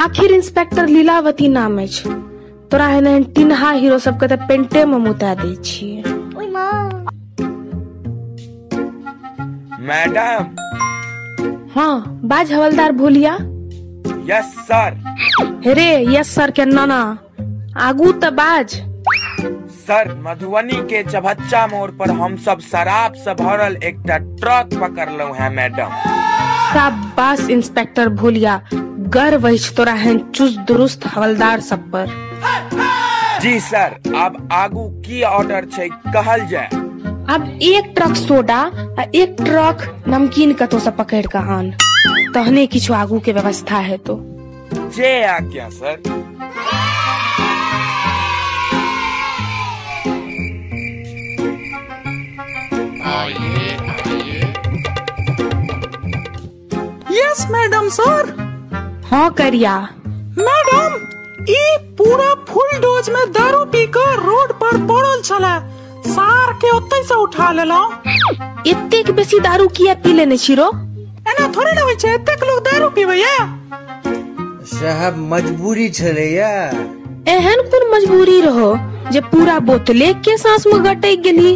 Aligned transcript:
आखिर 0.00 0.32
इंस्पेक्टर 0.32 0.86
लीलावती 0.86 1.48
नाम 1.48 1.80
अछि 1.82 2.10
तोरा 2.70 2.88
एहन 2.88 3.24
टिन्हा 3.36 3.70
हीरो 3.70 3.98
सबके 3.98 4.26
तऽ 4.28 4.46
पेंटे 4.48 4.84
में 4.84 4.98
मुता 4.98 5.34
दै 5.34 5.54
छियै 5.64 6.02
मैडम। 9.88 10.42
हाँ 11.74 12.20
बाज 12.24 12.52
हवलदार 12.52 12.92
भूलिया। 12.92 13.34
Yes 14.30 14.54
sir. 14.68 14.90
हेरे 15.64 15.90
यस 16.14 16.34
सर 16.34 16.50
के 16.50 16.64
नाना। 16.64 17.00
आगू 17.80 18.12
त 18.12 18.32
बाज। 18.38 18.74
सर 19.78 20.14
मधुबनी 20.24 20.82
के 20.88 21.02
चभच्चा 21.04 21.66
मोड़ 21.66 21.90
पर 21.90 22.10
हम 22.20 22.36
सब 22.46 22.60
शराब 22.62 23.14
से 23.24 23.34
भरल 23.34 23.76
एकटा 23.84 24.18
ट्रक 24.18 24.78
पकड़लौ 24.80 25.32
है 25.34 25.54
मैडम। 25.54 25.96
शाबाश 26.72 27.48
इंस्पेक्टर 27.50 28.08
भूलिया। 28.20 28.60
गर्व 29.14 29.48
तोरा 29.76 29.92
एहन 29.94 30.18
चुस्त 30.34 30.58
दुरुस्त 30.68 31.06
हवलदार 31.06 31.60
सब 31.60 31.90
पर। 31.92 32.06
जी 33.42 33.58
सर 33.60 33.94
अब 34.16 34.48
आगू 34.52 34.84
की 35.06 35.22
ऑर्डर 35.22 35.64
छै 35.72 35.88
कहल 35.88 36.46
जाय 36.46 36.68
अब 37.34 37.58
एक 37.62 37.92
ट्रक 37.96 38.14
सोडा 38.16 38.58
आ 39.00 39.04
एक 39.14 39.36
ट्रक 39.40 40.04
नमकीन 40.08 40.52
कतौ 40.52 40.78
से 40.78 40.90
पकड़ 40.98 41.26
के 41.26 41.38
आन। 41.54 41.70
तहने 42.34 42.66
किछु 42.66 42.94
आगू 42.94 43.20
के 43.20 43.32
व्यवस्था 43.32 43.78
है 43.88 43.96
तो। 44.08 44.18
जे 44.96 45.12
आज्ञा 45.26 45.68
सर। 45.70 46.02
यस 57.12 57.46
मैडम 57.50 57.88
सर 57.90 58.37
हाँ 59.10 59.28
करिया। 59.34 59.74
मैडम 60.38 60.94
ई 61.50 61.60
पूरा 61.98 62.32
फुल 62.48 62.78
डोज 62.80 63.08
में 63.10 63.30
दारू 63.32 63.64
पीकर 63.72 64.18
रोड 64.22 64.52
पर 64.60 64.76
पड़ल 64.86 65.22
छले। 65.24 65.52
सार 66.08 66.52
के 66.62 66.70
ओतै 66.76 67.02
से 67.04 67.14
उठा 67.14 67.50
लेलौ। 67.52 67.80
एतेक 68.70 69.10
बेसी 69.16 69.40
दारू 69.40 69.68
किया 69.76 69.94
पी 70.04 70.12
लेने 70.12 70.36
छिरो? 70.36 70.66
एना 71.30 71.46
थोड़े 71.56 71.72
ना 71.72 71.82
होइ 71.82 71.94
छै 71.94 72.12
एतेक 72.14 72.44
लोग 72.44 72.60
दारू 72.64 72.88
पीबैया। 72.90 73.32
साहब 74.74 75.16
मजबूरी 75.32 75.88
छलैया। 75.90 76.50
एहन 77.34 77.62
कोन 77.72 77.90
मजबूरी 77.94 78.40
रहो 78.40 78.70
जे 79.12 79.20
पूरा 79.32 79.58
बोतले 79.70 80.12
के 80.26 80.36
सांस 80.38 80.66
में 80.66 80.84
गटक 80.84 81.22
गेली? 81.24 81.54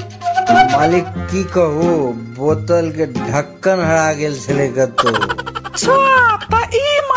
मालिक 0.51 1.05
की 1.31 1.45
कहू? 1.53 1.93
बोतल 2.39 2.93
के 2.97 3.07
ढक्कन 3.13 3.85
हरा 3.85 4.13
गेल 4.13 4.41
छलै 4.41 4.69
कतौ। 4.79 5.13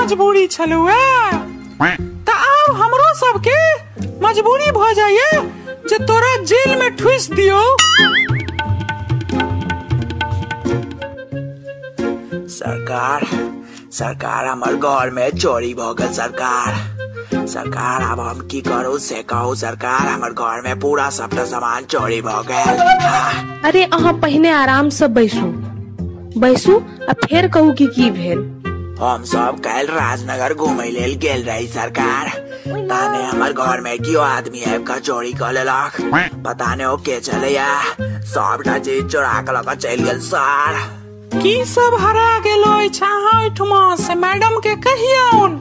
मजबूरी 0.05 0.45
छलुए 0.53 1.03
त 1.81 2.29
आब 2.29 2.75
हमरो 2.79 3.05
सबके 3.19 3.59
मजबूरी 4.23 4.71
भ 4.71 4.89
जाइए 4.97 5.29
जे 5.89 5.97
तोरा 6.09 6.35
जेल 6.51 6.73
में 6.79 6.95
ठुस 6.97 7.29
दियो। 7.31 7.61
सरकार 12.57 13.25
सरकार 13.99 14.45
हमर 14.47 14.75
घर 14.75 15.09
में 15.09 15.29
चोरी 15.37 15.73
भ 15.79 15.89
गेल 16.01 16.11
सरकार। 16.13 17.47
सरकार 17.55 18.01
अब 18.11 18.19
हम 18.19 18.47
की 18.51 18.61
करू 18.61 18.97
से 19.07 19.23
कहू? 19.33 19.55
सरकार 19.55 20.07
हमर 20.07 20.33
घर 20.33 20.61
में 20.67 20.79
पूरा 20.79 21.09
सबटा 21.17 21.45
सामान 21.53 21.85
चोरी 21.95 22.21
भ 22.21 22.41
गेल। 22.51 22.77
हाँ, 23.07 23.61
अरे 23.65 23.83
अहाँ 23.83 24.13
पहिने 24.21 24.51
आराम 24.61 24.89
से 24.99 25.07
बैसू। 25.17 25.51
बैसू 26.45 26.77
आ 27.09 27.13
फेर 27.25 27.47
कहू 27.57 27.73
कि 27.81 27.87
की 27.97 28.11
भेल। 28.11 28.51
हम 28.99 29.23
सब 29.27 29.59
कल 29.59 29.87
राजनगर 29.87 30.53
घूमे 30.53 30.89
लेल 30.91 31.13
गेल 31.21 31.43
रही 31.43 31.67
सरकार। 31.67 32.29
ताने 32.67 33.23
हमर 33.23 33.53
घर 33.53 33.81
में 33.81 33.97
क्यों 33.99 34.23
आदमी 34.25 34.63
आबि 34.63 34.83
कऽ 34.83 34.99
चोरी 34.99 35.33
कर 35.33 35.51
लेलक। 35.53 35.97
पता 36.45 36.73
नहि 36.75 36.85
ओ 36.85 36.95
के 37.07 37.19
छलैया। 37.19 37.67
सबटा 38.33 38.77
चीज़ 38.77 39.05
चोरा 39.07 39.39
लऽ 39.49 39.61
कऽ 39.67 39.75
चलि 39.75 40.03
गेल 40.03 40.19
सर। 40.19 40.79
की 41.35 41.53
सब 41.65 41.97
हरा 41.99 42.39
गेलो 42.39 42.71
अहाँ 42.71 43.39
ओहिठमा 43.39 43.95
से 43.95 44.15
मैडम 44.15 44.59
के 44.59 44.75
कहियौन? 44.87 45.59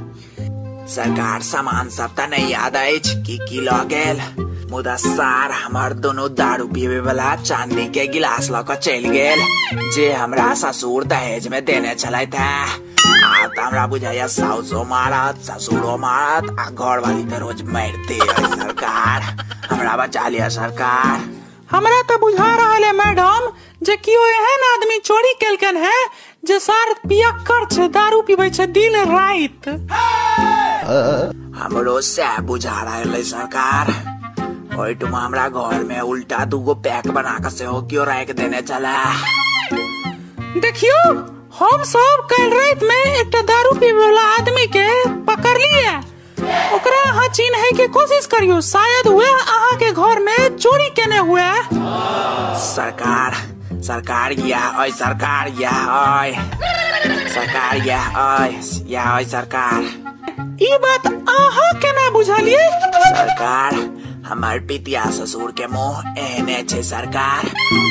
सरकार 0.94 1.42
सामान 1.42 1.88
सब 1.88 2.14
तऽ 2.16 2.26
नहि 2.30 2.52
याद 2.52 2.76
अछि 2.76 3.22
की 3.26 3.38
की 3.48 3.60
लऽ 3.60 3.84
गेल। 3.94 4.22
मुदा 4.70 4.96
सार 4.96 5.50
हमर 5.50 5.92
दुनू 6.04 6.28
दारू 6.38 6.66
पीबे 6.68 7.00
वाला 7.00 7.34
चांदी 7.36 7.86
के 7.88 8.06
गिलास 8.06 8.50
लऽ 8.50 8.74
चलि 8.74 9.08
गेल 9.08 9.46
जे 9.94 10.12
हमरा 10.12 10.52
ससुर 10.54 11.04
दहेज 11.04 11.48
में 11.48 11.64
देने 11.64 11.94
छलथि 11.94 12.36
है। 12.36 12.83
सरकार। 18.56 19.22
हमरा 19.70 19.96
बचा 19.96 20.28
लिअ 20.28 20.48
सरकार। 20.48 21.16
हमरा 21.70 22.00
तऽ 22.08 22.16
बुझा 22.20 22.54
रहल 22.56 22.84
है 22.84 22.92
मैडम 22.92 23.50
जे 23.82 23.96
कियो 23.96 24.24
एहन 24.26 24.64
आदमी 24.72 24.98
चोरी 24.98 25.32
केलकन 25.40 25.76
है 25.76 25.98
जे 26.44 26.58
सार 26.60 26.92
पियक्कर 27.08 27.64
छै 27.74 27.88
दारू 27.88 28.20
पीबै 28.22 28.48
छै 28.50 28.66
दिन 28.78 28.96
रात 29.12 29.68
हमरो 31.58 32.00
सएह 32.00 32.38
बुझा 32.50 32.80
रहल 32.82 33.14
अइ 33.14 33.22
सरकार। 33.24 33.92
ओहिठमा 34.78 35.20
हमरा 35.20 35.48
घर 35.48 35.84
में 35.84 36.00
उल्टा 36.00 36.44
दूगो 36.44 36.74
पैक 36.86 37.08
बना 37.14 37.36
सेहो 37.48 37.80
केओ 37.90 38.04
राखि 38.04 38.32
देने 38.32 38.60
छले 38.62 38.96
देखियो 40.60 40.98
हम 41.58 41.82
सब 41.88 42.26
कल 42.30 42.50
रात 42.56 42.82
में 42.88 42.96
एकटा 42.96 43.40
दारू 43.50 43.72
पीबे 43.80 43.98
वाला 43.98 44.22
आदमी 44.36 44.66
के 44.76 44.86
पकड़लिए 45.28 45.90
ओकरा 46.76 47.00
अहाँ 47.10 47.26
चिन्हे 47.34 47.70
के 47.76 47.86
कोशिश 47.96 48.26
करियो 48.34 48.60
शायद 48.70 49.06
वह 49.08 49.38
अहाँ 49.40 49.76
के 49.82 49.90
घर 49.92 50.18
में 50.24 50.56
चोरी 50.56 50.88
केने 50.98 51.18
हुए। 51.28 51.50
सरकार 52.64 53.34
सरकार 53.88 54.32
या 54.48 54.60
अय 54.82 54.90
सरकार 55.02 55.48
या 55.60 55.70
अय 56.00 56.32
सरकार 57.34 57.86
या 57.86 58.00
अय 58.24 58.60
या 58.92 59.02
अय 59.16 59.24
सरकार। 59.34 59.82
ई 60.62 60.76
बात 60.84 61.06
अहाँ 61.06 61.72
केना 61.84 62.08
बुझलिए 62.18 62.68
सरकार 62.70 63.74
हमर 64.28 64.58
पितिया 64.68 65.04
ससुर 65.16 65.50
के 65.58 65.66
मुँह 65.72 66.14
एहने 66.18 66.62
छै 66.70 66.82
सरकार। 66.82 67.46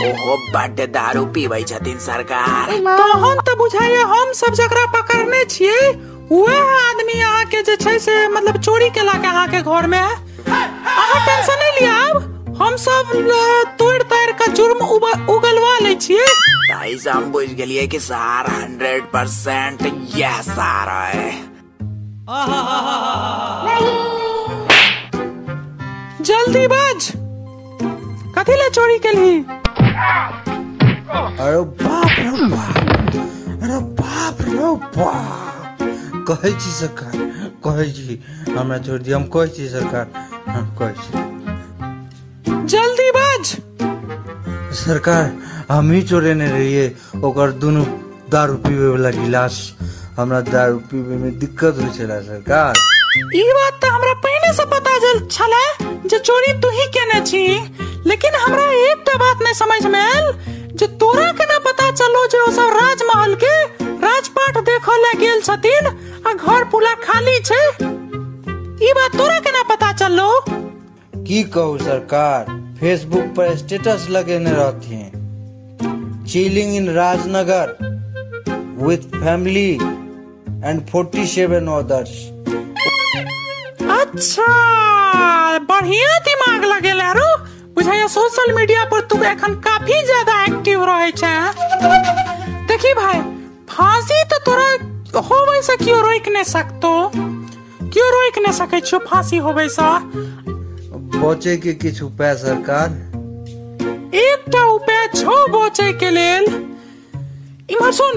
ओहो 0.08 0.38
बड्ड 0.54 0.80
दारू 0.94 1.26
पीबै 1.36 1.62
छथिन 1.72 1.98
सरकार। 2.06 2.72
तहन 2.88 3.42
तऽ 3.48 3.56
बुझाइए 3.58 4.02
हम 4.14 4.32
सब 4.42 4.54
जकरा 4.62 4.86
पकड़ने 4.96 5.44
छियै 5.56 5.92
वह 6.32 6.52
आदमी 6.52 7.20
अहाँ 7.22 7.46
के 7.54 7.62
जे 7.64 7.76
छै 7.84 7.98
से 8.00 8.16
मतलब 8.36 8.62
चोरी 8.62 8.90
केलक 8.98 9.26
अहाँ 9.32 9.48
के 9.50 9.62
घर 9.62 9.88
में 9.88 10.00
अहाँ 10.00 11.20
टेंशन 11.26 11.60
नहीं 11.60 11.80
लिया 11.80 11.96
अब 12.06 12.56
हम 12.62 12.76
सब 12.78 13.12
तोड़ 13.80 14.02
ताड़ 14.14 14.32
के 14.42 14.52
जुर्म 14.52 14.86
उगलवा 15.36 15.78
ले 15.82 15.94
छियै। 15.96 16.26
ताहि 16.70 16.98
से 17.00 17.10
हम 17.10 17.32
बुझ 17.32 17.48
गेलिए 17.60 17.86
कि 17.94 18.00
सार 18.00 18.50
हंड्रेड 18.52 19.06
परसेंट 19.14 19.82
यह 20.16 20.42
सार 20.50 20.90
है 20.90 21.32
जल्दी 23.68 24.13
बाज। 26.24 27.12
कथी 28.36 28.54
ले 28.56 28.70
चोरी 28.70 28.98
केलही? 29.00 29.40
अरे 31.40 31.60
बाप 31.84 32.12
रे 32.20 32.32
बाप 32.48 32.78
अरे 33.64 33.80
बाप 34.00 34.38
रे 34.42 34.54
बाप। 34.96 35.78
कहै 36.28 36.52
छी 36.52 36.72
सरकार 36.72 37.14
कहै 37.66 37.88
छी 37.92 38.22
हमरा 38.58 38.78
छोड़ 38.78 39.02
दिय 39.02 39.14
हम 39.14 39.26
कहै 39.36 39.48
छी 39.48 39.68
सरकार 39.68 40.06
हम 40.48 40.66
कहै 40.80 40.94
छी। 41.04 41.12
जल्दी 42.72 43.10
बाज। 43.12 43.46
सरकार 44.86 45.24
हम 45.72 45.92
ही 45.92 46.02
चोरेने 46.04 46.48
रहिए 46.52 46.86
ओकर 47.24 47.52
दुनू 47.60 47.84
दारू 48.32 48.56
पीबे 48.64 48.88
वाला 48.88 49.10
गिलास 49.20 49.56
हमरा 50.18 50.42
दारू 50.42 50.78
पीबे 50.88 51.16
में 51.20 51.40
दिक्कत 51.40 51.74
होइ 51.82 51.92
छला 51.98 52.20
सरकार। 52.32 52.74
ई 53.16 53.44
बात 53.56 53.74
तऽ 53.82 53.90
हमरा 53.90 54.14
पहिने 54.22 54.52
से 54.54 54.64
पता 54.70 54.98
चल 55.00 55.20
छले 55.32 55.66
जे 56.10 56.20
चोरी 56.20 56.54
तू 56.62 56.70
ही 56.78 56.86
केने 56.96 57.20
छी। 57.26 57.46
लेकिन 58.10 58.36
हमरा 58.36 58.64
एकटा 58.86 59.18
बात 59.18 59.42
नहीं 59.44 59.54
समझ 59.54 59.86
में 59.86 60.00
आयल, 60.00 60.32
जे 60.76 60.88
तोरा 61.04 61.32
केना 61.32 61.58
पता 61.68 61.90
चलो 61.92 62.26
जे 62.28 62.40
ओ 62.42 62.50
सब 62.52 62.74
राजमहल 62.78 63.36
के 63.44 63.54
राजपाट 64.06 64.58
देखो 64.70 64.96
ले 65.04 65.14
गेल 65.20 65.42
छथिन 65.42 65.88
आ 66.28 66.34
घर 66.34 66.64
पूरा 66.72 66.94
खाली 67.04 67.38
छै? 67.40 67.62
ई 68.82 68.94
बात 68.98 69.18
तोरा 69.18 69.40
केना 69.40 69.64
पता 69.70 69.92
चललो? 69.94 70.30
की 70.50 71.44
कहू 71.54 71.78
सरकार 71.78 72.52
फेसबुक 72.80 73.34
पर 73.38 73.56
स्टेटस 73.58 74.08
लगेने 74.10 74.52
रहथिन। 74.52 76.26
Chilling 76.30 76.76
in 76.76 76.90
Rajnagar 76.96 77.78
with 78.86 79.10
family 79.16 79.72
and 80.66 80.86
47 80.96 81.68
others 81.80 82.12
अच्छा 83.94 84.48
बढ़िया 85.70 86.18
दिमाग 86.28 86.64
लगेल 86.66 87.02
रो 87.18 87.30
बुझाइया 87.76 88.08
सोशल 88.08 88.54
मीडिया 88.56 88.84
पर 88.92 89.02
तू 89.12 89.22
एखन 89.24 89.54
काफ़ी 89.68 90.02
ज़्यादा 90.06 90.44
एक्टिव 90.44 90.84
रहे 90.90 91.12
छै 91.12 91.36
देखी 92.68 92.94
भाई 92.94 93.20
फांसी 93.70 94.24
तो 94.32 94.38
तोरा 94.46 95.22
होवे 95.30 95.62
से 95.62 95.76
क्यों 95.78 96.00
रोक 96.02 96.28
नहीं 96.34 96.44
सकतो? 96.44 96.92
क्यों 97.16 98.10
रोक 98.14 98.38
न 98.48 98.52
सकै 98.52 98.80
छियो 98.82 99.00
फांसी 99.08 99.38
होबै 99.38 99.68
सँ? 99.70 99.90
बचे 101.16 101.56
के 101.58 101.74
किछु 101.82 102.06
उपाय 102.06 102.36
सरकार? 102.38 102.90
एकटा 104.16 104.64
उपाय 104.70 105.08
छौ 105.16 105.36
बचै 105.54 105.92
के 106.00 106.10
लेल। 106.10 106.46
इम्हर 107.70 107.92
सुन 107.92 108.14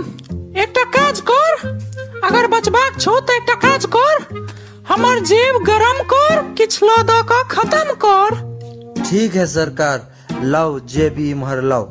एकटा 0.57 0.85
काज 0.97 1.21
कर। 1.31 1.51
अगर 2.25 2.47
बचबाक 2.57 3.01
छौ 3.01 3.19
तऽ 3.21 3.37
एकटा 3.37 3.55
काज 3.67 3.87
कर। 3.97 4.46
हमर 4.89 5.19
जेब 5.29 5.57
गरम 5.69 6.03
कर 6.13 6.43
दऽ 7.09 7.23
कऽ 7.31 7.43
खत्म 7.51 7.95
कर। 8.05 8.35
ठीक 9.09 9.35
है 9.35 9.47
सरकार। 9.47 10.43
लाओ 10.53 10.79
जे 10.93 11.09
भी 11.17 11.31
इम्हर 11.31 11.61
लाओ। 11.63 11.85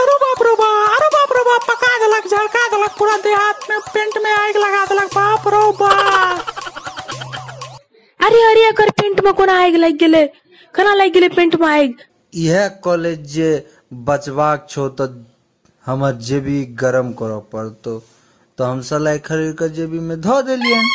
अरे 0.00 0.16
बाप 0.22 0.42
रे 0.46 0.54
बा 0.60 0.68
अरे 0.94 1.08
बाप 1.14 1.32
रे 1.36 1.42
बा 1.48 1.56
पका 1.68 1.90
देलक 2.02 2.26
झलका 2.30 2.66
देलक 2.74 2.96
पूरा 2.98 3.16
देहात 3.26 3.68
में 3.70 3.78
पेंट 3.94 4.18
में 4.24 4.30
आग 4.32 4.56
लगा 4.64 4.84
देलक 4.92 5.14
बाप 5.14 5.48
रे 5.54 5.62
बा। 5.80 5.90
अरे 8.20 8.42
अरे 8.50 8.66
एकर 8.68 8.90
पेंट 9.00 9.24
में 9.24 9.32
कोना 9.34 9.60
आगि 9.64 9.78
लागि 9.84 9.96
गेलै? 10.02 10.26
केना 10.74 10.94
लग 10.94 11.12
गेलै 11.14 11.28
पेंट 11.36 11.54
में 11.60 11.68
आग? 11.68 11.94
इहे 12.34 12.68
कॉलेज 12.84 13.20
जे 13.34 13.48
बचबाक 14.10 14.66
छौ 14.70 14.88
तऽ 15.00 15.16
हमर 15.86 16.12
जेबी 16.28 16.58
गरम 16.82 17.12
करऽ 17.22 17.40
पड़तौ। 17.52 17.94
तऽ 18.58 18.64
हम 18.64 18.80
सलाई 18.88 19.18
खरीद 19.28 19.54
कर 19.58 19.68
जेबी 19.76 19.98
में 20.08 20.20
धो 20.20 20.40
देलियनि। 20.42 20.90